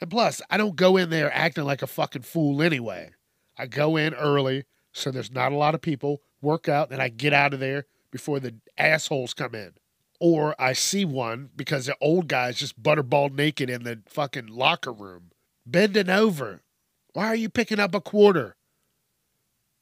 And 0.00 0.10
plus, 0.10 0.42
I 0.50 0.56
don't 0.56 0.74
go 0.74 0.96
in 0.96 1.10
there 1.10 1.32
acting 1.32 1.64
like 1.64 1.82
a 1.82 1.86
fucking 1.86 2.22
fool 2.22 2.62
anyway. 2.62 3.10
I 3.56 3.66
go 3.66 3.96
in 3.96 4.14
early, 4.14 4.64
so 4.92 5.10
there's 5.10 5.30
not 5.30 5.52
a 5.52 5.56
lot 5.56 5.74
of 5.74 5.82
people 5.82 6.22
work 6.40 6.68
out, 6.68 6.90
and 6.90 7.00
I 7.00 7.08
get 7.08 7.32
out 7.32 7.54
of 7.54 7.60
there 7.60 7.86
before 8.10 8.40
the 8.40 8.56
assholes 8.76 9.34
come 9.34 9.54
in. 9.54 9.74
Or 10.18 10.54
I 10.60 10.72
see 10.72 11.04
one 11.04 11.50
because 11.54 11.86
the 11.86 11.96
old 12.00 12.28
guy's 12.28 12.56
just 12.56 12.82
butterball 12.82 13.32
naked 13.32 13.70
in 13.70 13.84
the 13.84 14.00
fucking 14.08 14.46
locker 14.46 14.92
room, 14.92 15.30
bending 15.66 16.10
over. 16.10 16.62
Why 17.12 17.26
are 17.26 17.36
you 17.36 17.48
picking 17.48 17.78
up 17.78 17.94
a 17.94 18.00
quarter? 18.00 18.56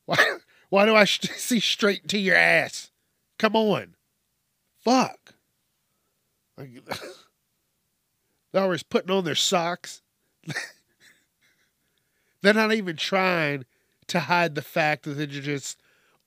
Why, 0.06 0.38
why 0.68 0.86
do 0.86 0.94
I 0.94 1.04
see 1.04 1.60
straight 1.60 2.02
into 2.02 2.18
your 2.18 2.36
ass? 2.36 2.90
Come 3.38 3.56
on. 3.56 3.94
Fuck. 4.78 5.34
They're 8.52 8.62
always 8.62 8.82
putting 8.82 9.10
on 9.10 9.24
their 9.24 9.34
socks. 9.34 10.02
they're 12.42 12.54
not 12.54 12.72
even 12.72 12.96
trying 12.96 13.64
to 14.08 14.20
hide 14.20 14.54
the 14.54 14.62
fact 14.62 15.04
that 15.04 15.12
they're 15.14 15.26
just 15.26 15.80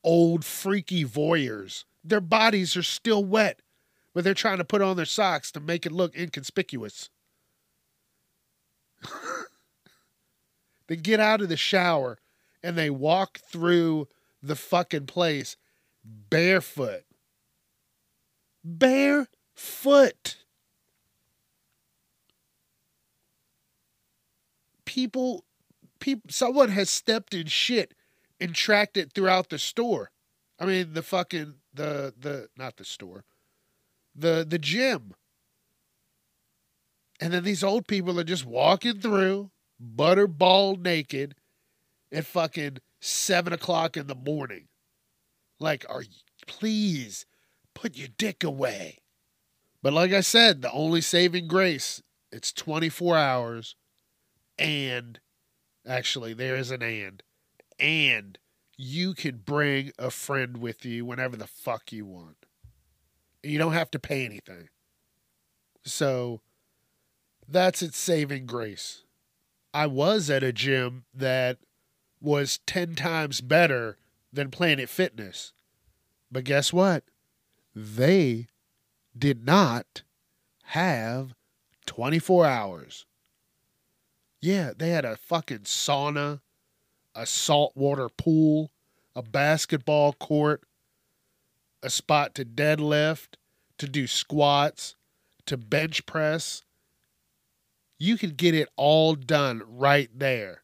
old 0.03 0.45
freaky 0.45 1.03
voyeurs. 1.03 1.83
Their 2.03 2.21
bodies 2.21 2.77
are 2.77 2.83
still 2.83 3.23
wet, 3.23 3.59
but 4.13 4.23
they're 4.23 4.33
trying 4.33 4.57
to 4.59 4.63
put 4.63 4.81
on 4.81 4.95
their 4.95 5.05
socks 5.05 5.51
to 5.51 5.59
make 5.59 5.85
it 5.85 5.91
look 5.91 6.15
inconspicuous. 6.15 7.09
they 10.87 10.95
get 10.95 11.19
out 11.19 11.41
of 11.41 11.49
the 11.49 11.57
shower 11.57 12.19
and 12.63 12.77
they 12.77 12.89
walk 12.89 13.39
through 13.39 14.07
the 14.41 14.55
fucking 14.55 15.05
place 15.05 15.57
barefoot. 16.03 17.03
Barefoot. 18.63 20.37
People 24.85 25.43
people 25.99 26.29
someone 26.29 26.69
has 26.69 26.89
stepped 26.89 27.33
in 27.33 27.47
shit 27.47 27.93
and 28.39 28.53
tracked 28.53 28.97
it 28.97 29.13
throughout 29.13 29.49
the 29.49 29.59
store. 29.59 30.11
I 30.59 30.65
mean, 30.65 30.93
the 30.93 31.01
fucking 31.01 31.55
the 31.73 32.13
the 32.17 32.49
not 32.57 32.77
the 32.77 32.85
store, 32.85 33.25
the 34.15 34.45
the 34.47 34.59
gym. 34.59 35.13
And 37.19 37.31
then 37.31 37.43
these 37.43 37.63
old 37.63 37.87
people 37.87 38.19
are 38.19 38.25
just 38.25 38.45
walking 38.45 38.99
through, 38.99 39.51
butterball 39.81 40.77
naked, 40.77 41.35
at 42.13 42.25
fucking 42.25 42.77
seven 43.01 43.51
o'clock 43.51 43.97
in 43.97 44.07
the 44.07 44.15
morning. 44.15 44.67
Like, 45.59 45.85
are 45.89 46.03
you, 46.03 46.09
please 46.47 47.25
put 47.73 47.97
your 47.97 48.09
dick 48.17 48.43
away. 48.43 48.99
But 49.81 49.93
like 49.93 50.13
I 50.13 50.21
said, 50.21 50.61
the 50.61 50.71
only 50.71 51.01
saving 51.01 51.47
grace, 51.47 52.01
it's 52.31 52.53
24 52.53 53.17
hours. 53.17 53.75
And 54.57 55.19
actually, 55.85 56.33
there 56.33 56.55
is 56.55 56.71
an 56.71 56.81
and. 56.81 57.21
And 57.79 58.37
you 58.77 59.13
can 59.13 59.37
bring 59.37 59.91
a 59.99 60.09
friend 60.09 60.57
with 60.57 60.85
you 60.85 61.05
whenever 61.05 61.35
the 61.35 61.47
fuck 61.47 61.91
you 61.91 62.05
want. 62.05 62.45
You 63.41 63.57
don't 63.57 63.73
have 63.73 63.91
to 63.91 63.99
pay 63.99 64.25
anything. 64.25 64.69
So 65.83 66.41
that's 67.47 67.81
its 67.81 67.97
saving 67.97 68.45
grace. 68.45 69.03
I 69.73 69.87
was 69.87 70.29
at 70.29 70.43
a 70.43 70.53
gym 70.53 71.05
that 71.13 71.57
was 72.23 72.59
10 72.65 72.95
times 72.95 73.41
better 73.41 73.97
than 74.31 74.49
Planet 74.49 74.89
Fitness. 74.89 75.51
But 76.31 76.45
guess 76.45 76.73
what? 76.73 77.03
They 77.75 78.47
did 79.15 79.45
not 79.45 80.01
have 80.63 81.35
24 81.85 82.45
hours. 82.45 83.05
Yeah, 84.41 84.71
they 84.75 84.89
had 84.89 85.05
a 85.05 85.17
fucking 85.17 85.59
sauna, 85.59 86.39
a 87.13 87.25
saltwater 87.25 88.09
pool, 88.09 88.71
a 89.15 89.21
basketball 89.21 90.13
court, 90.13 90.63
a 91.83 91.89
spot 91.89 92.33
to 92.35 92.45
deadlift, 92.45 93.35
to 93.77 93.87
do 93.87 94.07
squats, 94.07 94.95
to 95.45 95.57
bench 95.57 96.05
press. 96.05 96.63
You 97.99 98.17
could 98.17 98.37
get 98.37 98.55
it 98.55 98.69
all 98.75 99.15
done 99.15 99.61
right 99.67 100.09
there. 100.13 100.62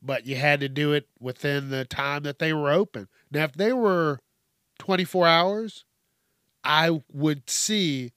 But 0.00 0.26
you 0.26 0.36
had 0.36 0.60
to 0.60 0.68
do 0.68 0.92
it 0.92 1.08
within 1.18 1.70
the 1.70 1.84
time 1.84 2.22
that 2.22 2.38
they 2.38 2.52
were 2.52 2.70
open. 2.70 3.08
Now, 3.30 3.44
if 3.44 3.52
they 3.52 3.72
were 3.72 4.20
24 4.78 5.26
hours, 5.26 5.84
I 6.62 7.02
would 7.12 7.50
see 7.50 8.12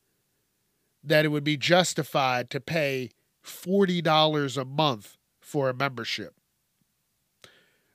that 1.03 1.25
it 1.25 1.29
would 1.29 1.43
be 1.43 1.57
justified 1.57 2.50
to 2.51 2.59
pay 2.59 3.11
$40 3.43 4.57
a 4.57 4.65
month 4.65 5.17
for 5.39 5.69
a 5.69 5.73
membership. 5.73 6.35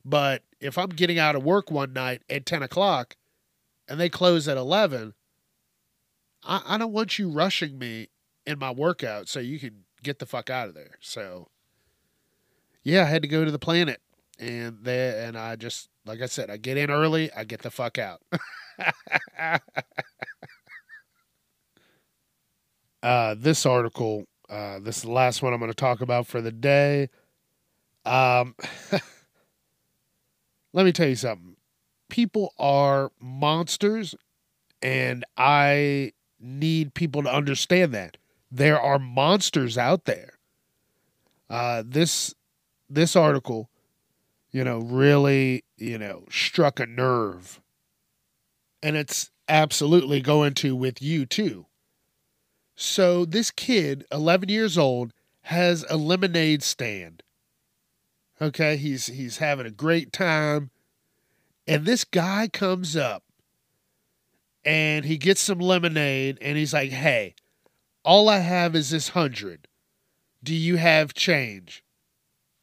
But 0.05 0.43
if 0.61 0.79
I'm 0.79 0.91
getting 0.91 1.19
out 1.19 1.37
of 1.37 1.45
work 1.45 1.71
one 1.71 1.93
night 1.93 2.23
at 2.31 2.47
10 2.47 2.63
o'clock 2.63 3.17
and 3.89 3.99
they 4.01 4.09
close 4.09 4.49
at 4.49 4.57
11, 4.57 5.15
I, 6.45 6.63
I 6.67 6.79
don't 6.79 6.93
want 6.93 7.19
you 7.19 7.29
rushing 7.29 7.79
me 7.79 8.09
in 8.47 8.59
my 8.59 8.71
workout 8.71 9.29
so 9.29 9.41
you 9.41 9.59
can 9.59 9.85
get 10.03 10.19
the 10.19 10.27
fuck 10.27 10.49
out 10.49 10.69
of 10.69 10.75
there. 10.75 10.99
So, 11.01 11.49
yeah, 12.87 13.03
I 13.03 13.07
had 13.07 13.23
to 13.23 13.29
go 13.29 13.45
to 13.45 13.51
the 13.51 13.59
planet. 13.59 14.01
And 14.39 14.79
there, 14.83 15.27
and 15.27 15.37
I 15.37 15.57
just, 15.57 15.89
like 16.05 16.23
I 16.23 16.27
said, 16.27 16.51
I 16.51 16.57
get 16.57 16.77
in 16.77 16.89
early, 16.89 17.33
I 17.33 17.43
get 17.43 17.63
the 17.63 17.71
fuck 17.71 17.99
out. 17.99 18.23
uh, 23.03 23.35
this 23.37 23.67
article, 23.67 24.27
uh, 24.49 24.79
this 24.79 24.99
is 24.99 25.03
the 25.03 25.11
last 25.11 25.43
one 25.43 25.53
I'm 25.53 25.59
going 25.59 25.69
to 25.71 25.75
talk 25.75 26.01
about 26.01 26.29
for 26.29 26.41
the 26.41 26.53
day. 26.53 27.09
Um, 28.05 28.55
let 30.73 30.87
me 30.87 30.93
tell 30.93 31.09
you 31.09 31.17
something. 31.17 31.57
People 32.09 32.55
are 32.57 33.11
monsters, 33.21 34.15
and 34.81 35.25
I 35.37 36.13
need 36.39 36.95
people 36.95 37.25
to 37.25 37.35
understand 37.35 37.93
that 37.95 38.17
there 38.53 38.81
are 38.81 39.01
monsters 39.01 39.77
out 39.77 40.05
there. 40.05 40.35
Uh, 41.51 41.83
this 41.85 42.33
this 42.89 43.17
article, 43.17 43.71
you 44.51 44.65
know, 44.65 44.79
really, 44.79 45.65
you 45.77 45.99
know, 45.99 46.25
struck 46.31 46.81
a 46.81 46.87
nerve 46.87 47.61
and 48.83 48.97
it's 48.97 49.31
absolutely 49.49 50.21
going 50.21 50.55
to 50.55 50.77
with 50.77 51.03
you 51.03 51.27
too. 51.27 51.67
So 52.75 53.25
this 53.25 53.51
kid, 53.51 54.05
11 54.13 54.49
years 54.49 54.77
old, 54.77 55.13
has 55.43 55.85
a 55.89 55.97
lemonade 55.97 56.63
stand. 56.63 57.23
Okay, 58.41 58.77
he's 58.77 59.07
he's 59.07 59.39
having 59.39 59.65
a 59.67 59.71
great 59.71 60.13
time 60.13 60.71
and 61.67 61.85
this 61.85 62.05
guy 62.05 62.49
comes 62.49 62.97
up 62.97 63.25
and 64.65 65.05
he 65.05 65.17
gets 65.17 65.41
some 65.41 65.59
lemonade 65.59 66.39
and 66.41 66.57
he's 66.57 66.73
like, 66.73 66.91
"Hey, 66.91 67.35
all 68.05 68.29
I 68.29 68.39
have 68.39 68.77
is 68.77 68.91
this 68.91 69.15
100. 69.15 69.69
Do 70.43 70.55
you 70.55 70.77
have 70.77 71.15
change?" 71.15 71.83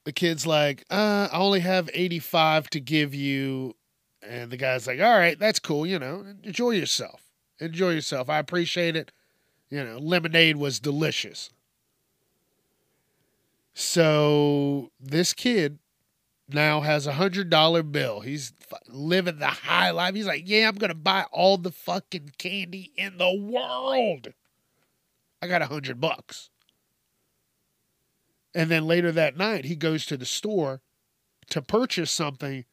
The 0.04 0.12
kid's 0.12 0.46
like, 0.46 0.84
uh, 0.90 1.30
I 1.32 1.38
only 1.38 1.62
have 1.62 1.90
85 1.94 2.70
to 2.72 2.80
give 2.80 3.14
you 3.16 3.76
and 4.28 4.52
the 4.52 4.58
guy's 4.58 4.88
like, 4.88 5.00
all 5.00 5.18
right, 5.18 5.38
that's 5.38 5.60
cool. 5.60 5.86
You 5.86 6.00
know, 6.00 6.26
enjoy 6.44 6.72
yourself. 6.72 7.22
Enjoy 7.60 7.92
yourself. 7.92 8.30
I 8.30 8.40
appreciate 8.40 8.96
it. 8.96 9.12
You 9.70 9.84
know, 9.84 9.98
lemonade 9.98 10.58
was 10.58 10.80
delicious. 10.80 11.50
So 13.74 14.92
this 15.00 15.34
kid 15.34 15.80
now 16.48 16.82
has 16.82 17.08
a 17.08 17.14
hundred 17.14 17.50
dollar 17.50 17.84
bill. 17.84 18.20
He's 18.20 18.54
living 18.88 19.40
the 19.40 19.48
high 19.48 19.92
life. 19.92 20.14
He's 20.14 20.28
like, 20.28 20.44
yeah, 20.46 20.68
I'm 20.68 20.76
gonna 20.76 20.94
buy 20.94 21.26
all 21.32 21.58
the 21.58 21.72
fucking 21.72 22.34
candy 22.38 22.92
in 22.96 23.18
the 23.18 23.34
world. 23.34 24.34
I 25.42 25.48
got 25.48 25.62
a 25.62 25.68
hundred 25.68 26.00
bucks. 26.00 26.50
And 28.54 28.70
then 28.70 28.86
later 28.86 29.12
that 29.12 29.36
night, 29.36 29.66
he 29.66 29.76
goes 29.76 30.06
to 30.06 30.18
the 30.18 30.26
store 30.26 30.82
to 31.50 31.62
purchase 31.62 32.12
something 32.12 32.66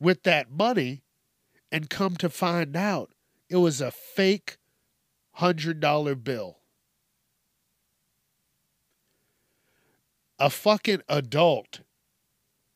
with 0.00 0.22
that 0.24 0.50
money 0.50 1.02
and 1.70 1.88
come 1.88 2.16
to 2.16 2.28
find 2.28 2.76
out 2.76 3.12
it 3.48 3.56
was 3.56 3.80
a 3.80 3.90
fake 3.90 4.56
$100 5.38 6.24
bill. 6.24 6.58
A 10.38 10.50
fucking 10.50 11.02
adult 11.08 11.80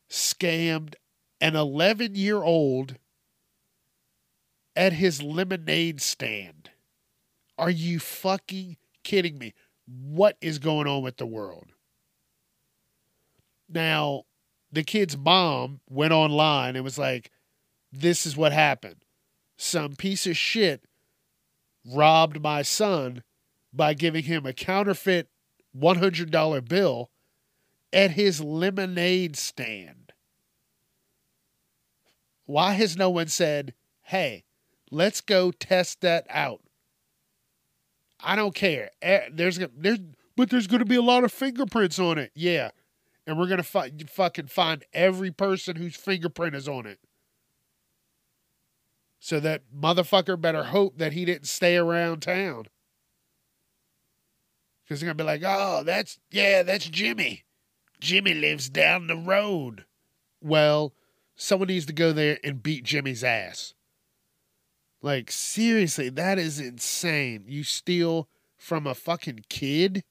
scammed 0.09 0.95
an 1.41 1.55
11 1.55 2.15
year 2.15 2.41
old 2.41 2.95
at 4.75 4.93
his 4.93 5.21
lemonade 5.21 6.01
stand. 6.01 6.69
Are 7.57 7.69
you 7.69 7.99
fucking 7.99 8.77
kidding 9.03 9.37
me? 9.37 9.53
What 9.87 10.37
is 10.41 10.59
going 10.59 10.87
on 10.87 11.01
with 11.01 11.17
the 11.17 11.25
world? 11.25 11.67
Now, 13.69 14.23
the 14.71 14.83
kid's 14.83 15.17
mom 15.17 15.79
went 15.89 16.13
online 16.13 16.75
and 16.75 16.83
was 16.83 16.97
like, 16.97 17.31
This 17.91 18.25
is 18.25 18.35
what 18.35 18.51
happened. 18.51 19.03
Some 19.57 19.95
piece 19.95 20.27
of 20.27 20.37
shit 20.37 20.83
robbed 21.85 22.41
my 22.41 22.61
son 22.61 23.23
by 23.73 23.93
giving 23.93 24.23
him 24.23 24.45
a 24.45 24.53
counterfeit 24.53 25.29
$100 25.77 26.67
bill 26.67 27.09
at 27.93 28.11
his 28.11 28.41
lemonade 28.41 29.35
stand. 29.37 30.13
Why 32.45 32.73
has 32.73 32.95
no 32.95 33.09
one 33.09 33.27
said, 33.27 33.73
hey, 34.03 34.45
let's 34.89 35.21
go 35.21 35.51
test 35.51 36.01
that 36.01 36.25
out? 36.29 36.61
I 38.19 38.35
don't 38.35 38.55
care. 38.55 38.89
Eh, 39.01 39.29
there's, 39.31 39.59
there's, 39.75 39.99
but 40.35 40.49
there's 40.49 40.67
going 40.67 40.79
to 40.79 40.85
be 40.85 40.95
a 40.95 41.01
lot 41.01 41.23
of 41.23 41.31
fingerprints 41.31 41.99
on 41.99 42.17
it. 42.17 42.31
Yeah, 42.35 42.71
and 43.27 43.37
we're 43.37 43.47
gonna 43.47 43.61
fi- 43.61 43.91
fucking 44.07 44.47
find 44.47 44.85
every 44.93 45.31
person 45.31 45.75
whose 45.75 45.97
fingerprint 45.97 46.55
is 46.55 46.67
on 46.67 46.85
it. 46.85 46.99
So 49.19 49.41
that 49.41 49.63
motherfucker 49.77 50.39
better 50.39 50.63
hope 50.63 50.97
that 50.97 51.11
he 51.11 51.25
didn't 51.25 51.47
stay 51.47 51.75
around 51.75 52.21
town. 52.21 52.67
Because 54.83 55.01
they're 55.01 55.07
gonna 55.07 55.15
be 55.15 55.23
like, 55.25 55.43
oh, 55.45 55.83
that's 55.83 56.19
yeah, 56.31 56.63
that's 56.63 56.87
Jimmy. 56.87 57.43
Jimmy 57.99 58.33
lives 58.33 58.69
down 58.69 59.07
the 59.07 59.17
road. 59.17 59.83
Well, 60.41 60.93
someone 61.35 61.67
needs 61.67 61.87
to 61.87 61.93
go 61.93 62.13
there 62.13 62.39
and 62.43 62.63
beat 62.63 62.85
Jimmy's 62.85 63.23
ass. 63.23 63.73
Like, 65.01 65.31
seriously, 65.31 66.09
that 66.09 66.39
is 66.39 66.59
insane. 66.59 67.45
You 67.47 67.63
steal 67.63 68.27
from 68.57 68.87
a 68.87 68.95
fucking 68.95 69.45
kid? 69.49 70.03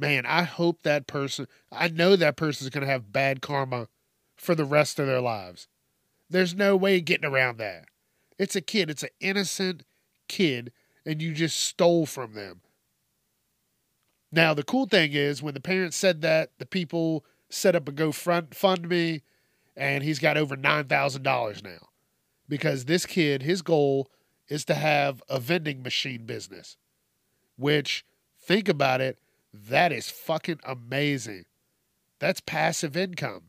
man, 0.00 0.24
I 0.26 0.42
hope 0.42 0.82
that 0.82 1.06
person, 1.06 1.46
I 1.70 1.88
know 1.88 2.16
that 2.16 2.36
person 2.36 2.64
is 2.64 2.70
going 2.70 2.84
to 2.84 2.90
have 2.90 3.12
bad 3.12 3.42
karma 3.42 3.88
for 4.34 4.54
the 4.54 4.64
rest 4.64 4.98
of 4.98 5.06
their 5.06 5.20
lives. 5.20 5.68
There's 6.28 6.54
no 6.54 6.76
way 6.76 7.00
getting 7.00 7.30
around 7.30 7.58
that. 7.58 7.84
It's 8.38 8.56
a 8.56 8.62
kid, 8.62 8.88
it's 8.88 9.02
an 9.02 9.10
innocent 9.20 9.84
kid, 10.26 10.72
and 11.04 11.20
you 11.20 11.34
just 11.34 11.60
stole 11.60 12.06
from 12.06 12.32
them. 12.32 12.62
Now, 14.32 14.54
the 14.54 14.62
cool 14.62 14.86
thing 14.86 15.12
is 15.12 15.42
when 15.42 15.54
the 15.54 15.60
parents 15.60 15.96
said 15.96 16.22
that, 16.22 16.52
the 16.58 16.66
people 16.66 17.24
set 17.50 17.76
up 17.76 17.88
a 17.88 17.92
GoFundMe, 17.92 19.22
and 19.76 20.04
he's 20.04 20.18
got 20.18 20.36
over 20.36 20.56
$9,000 20.56 21.64
now. 21.64 21.88
Because 22.50 22.84
this 22.84 23.06
kid, 23.06 23.42
his 23.42 23.62
goal 23.62 24.10
is 24.48 24.64
to 24.66 24.74
have 24.74 25.22
a 25.28 25.38
vending 25.38 25.82
machine 25.82 26.26
business, 26.26 26.76
which 27.56 28.04
think 28.38 28.68
about 28.68 29.00
it, 29.00 29.18
that 29.54 29.92
is 29.92 30.10
fucking 30.10 30.58
amazing. 30.64 31.44
That's 32.18 32.40
passive 32.40 32.96
income. 32.96 33.44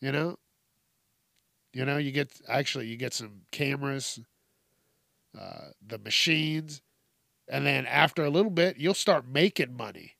You 0.00 0.12
know? 0.12 0.38
You 1.72 1.84
know, 1.84 1.96
you 1.96 2.12
get 2.12 2.30
actually 2.48 2.86
you 2.86 2.96
get 2.96 3.12
some 3.12 3.42
cameras, 3.50 4.20
uh, 5.38 5.70
the 5.84 5.98
machines, 5.98 6.82
and 7.48 7.66
then 7.66 7.84
after 7.84 8.24
a 8.24 8.30
little 8.30 8.50
bit, 8.50 8.76
you'll 8.78 8.94
start 8.94 9.26
making 9.26 9.76
money. 9.76 10.12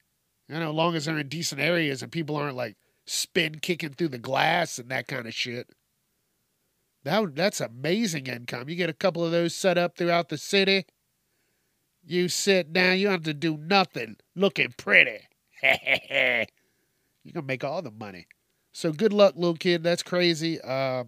You 0.49 0.59
know, 0.59 0.71
as 0.71 0.75
long 0.75 0.97
as 0.97 1.05
they're 1.05 1.19
in 1.19 1.29
decent 1.29 1.61
areas 1.61 2.03
and 2.03 2.11
people 2.11 2.35
aren't 2.35 2.57
like 2.57 2.77
spin 3.07 3.61
kicking 3.61 3.91
through 3.91 4.09
the 4.09 4.19
glass 4.19 4.81
and 4.81 4.89
that 4.89 5.07
kind 5.07 5.29
of 5.29 5.35
shit. 5.35 5.71
That 7.05 7.37
that's 7.37 7.61
amazing 7.61 8.27
income. 8.27 8.69
You 8.69 8.77
get 8.77 8.91
a 8.91 8.95
couple 8.95 9.25
of 9.25 9.31
those 9.31 9.55
set 9.55 9.79
up 9.79 9.97
throughout 9.97 10.31
the 10.31 10.39
city. 10.39 10.87
You 12.07 12.29
sit 12.29 12.73
down, 12.73 12.99
you 12.99 13.05
don't 13.05 13.13
have 13.13 13.23
to 13.25 13.35
do 13.35 13.57
nothing, 13.57 14.17
looking 14.35 14.75
pretty. 14.77 15.21
You're 15.63 16.47
gonna 17.33 17.47
make 17.47 17.65
all 17.65 17.83
the 17.83 17.91
money. 17.91 18.27
So 18.73 18.93
good 18.93 19.13
luck, 19.13 19.35
little 19.37 19.55
kid. 19.55 19.83
That's 19.83 20.03
crazy. 20.03 20.61
Uh, 20.61 21.05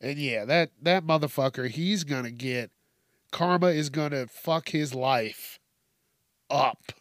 and 0.00 0.18
yeah, 0.18 0.44
that 0.44 0.70
that 0.82 1.06
motherfucker, 1.06 1.68
he's 1.68 2.04
gonna 2.04 2.30
get 2.30 2.70
karma 3.30 3.68
is 3.68 3.90
gonna 3.90 4.26
fuck 4.26 4.70
his 4.70 4.94
life 4.94 5.58
up 6.50 6.92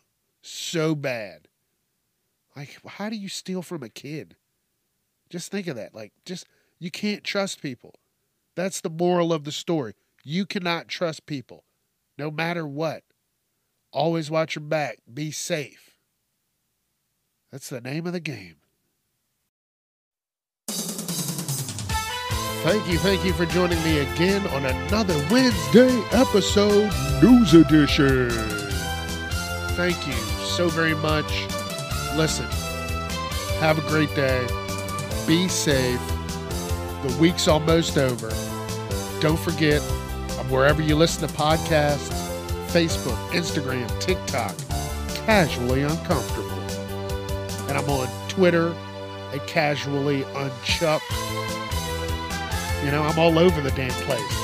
so 0.41 0.95
bad. 0.95 1.47
Like, 2.55 2.77
how 2.85 3.09
do 3.09 3.15
you 3.15 3.29
steal 3.29 3.61
from 3.61 3.83
a 3.83 3.89
kid? 3.89 4.35
Just 5.29 5.51
think 5.51 5.67
of 5.67 5.75
that. 5.75 5.93
Like, 5.93 6.13
just 6.25 6.45
you 6.79 6.91
can't 6.91 7.23
trust 7.23 7.61
people. 7.61 7.95
That's 8.55 8.81
the 8.81 8.89
moral 8.89 9.33
of 9.33 9.43
the 9.43 9.51
story. 9.51 9.93
You 10.23 10.45
cannot 10.45 10.87
trust 10.87 11.25
people, 11.25 11.63
no 12.17 12.31
matter 12.31 12.65
what. 12.65 13.03
Always 13.91 14.31
watch 14.31 14.55
your 14.55 14.63
back. 14.63 14.99
Be 15.11 15.31
safe. 15.31 15.97
That's 17.51 17.69
the 17.69 17.81
name 17.81 18.07
of 18.07 18.13
the 18.13 18.19
game. 18.19 18.55
Thank 22.65 22.87
you, 22.87 22.97
thank 22.97 23.23
you 23.23 23.31
for 23.31 23.45
joining 23.45 23.81
me 23.83 23.99
again 23.99 24.47
on 24.47 24.65
another 24.65 25.13
Wednesday 25.29 25.95
episode, 26.11 26.91
News 27.21 27.53
Edition. 27.53 28.31
Thank 29.75 30.07
you 30.07 30.13
so 30.43 30.67
very 30.69 30.95
much. 30.95 31.31
Listen, 32.15 32.47
have 33.59 33.77
a 33.77 33.87
great 33.87 34.13
day. 34.15 34.47
Be 35.27 35.47
safe. 35.47 36.14
The 37.05 37.17
week's 37.19 37.47
almost 37.47 37.99
over. 37.99 38.29
Don't 39.21 39.37
forget, 39.37 39.79
I'm 40.39 40.49
wherever 40.49 40.81
you 40.81 40.95
listen 40.95 41.27
to 41.27 41.33
podcasts 41.35 42.09
Facebook, 42.71 43.15
Instagram, 43.29 43.87
TikTok, 44.01 44.55
casually 45.23 45.83
uncomfortable. 45.83 46.49
And 47.69 47.77
I'm 47.77 47.87
on 47.91 48.07
Twitter 48.27 48.73
at 49.33 49.45
casually 49.45 50.23
unchuck. 50.23 51.01
You 52.83 52.89
know, 52.89 53.03
I'm 53.03 53.19
all 53.19 53.37
over 53.37 53.61
the 53.61 53.69
damn 53.71 53.91
place. 54.05 54.39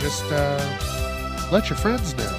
Just 0.00 0.22
uh, 0.30 1.48
let 1.50 1.68
your 1.68 1.78
friends 1.78 2.14
know. 2.14 2.30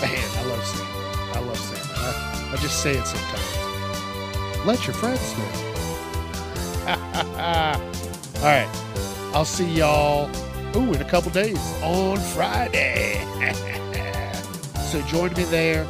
Man, 0.00 0.30
I 0.36 0.44
love 0.46 0.64
Sandra. 0.64 1.34
I 1.34 1.40
love 1.40 1.58
Sandra. 1.58 1.96
I, 1.96 2.52
I 2.52 2.56
just 2.58 2.80
say 2.80 2.96
it 2.96 3.04
sometimes. 3.04 3.56
Let 4.64 4.86
your 4.86 4.94
friends 4.94 5.36
know. 5.36 5.50
all 8.40 8.46
right. 8.46 8.68
I'll 9.34 9.44
see 9.44 9.70
y'all, 9.70 10.30
ooh, 10.74 10.94
in 10.94 11.02
a 11.02 11.08
couple 11.08 11.30
days 11.30 11.58
on 11.82 12.16
Friday. 12.18 13.22
so 14.90 15.02
join 15.02 15.32
me 15.34 15.44
there. 15.44 15.86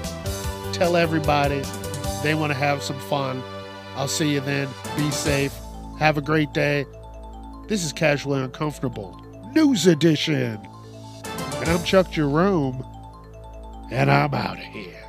Tell 0.72 0.96
everybody 0.96 1.62
they 2.24 2.34
want 2.34 2.50
to 2.50 2.58
have 2.58 2.82
some 2.82 2.98
fun. 2.98 3.40
I'll 3.94 4.08
see 4.08 4.32
you 4.32 4.40
then. 4.40 4.68
Be 4.96 5.10
safe. 5.12 5.54
Have 6.00 6.18
a 6.18 6.20
great 6.20 6.52
day. 6.52 6.86
This 7.68 7.84
is 7.84 7.92
Casually 7.92 8.42
Uncomfortable 8.42 9.16
News 9.52 9.86
Edition. 9.86 10.60
And 11.56 11.68
I'm 11.68 11.84
Chuck 11.84 12.10
Jerome, 12.10 12.84
and 13.92 14.10
I'm 14.10 14.34
out 14.34 14.58
of 14.58 14.64
here. 14.64 14.99